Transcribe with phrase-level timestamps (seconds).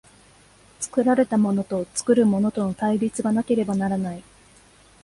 [0.79, 4.23] 作られたものと作るものとの対立がなければならない。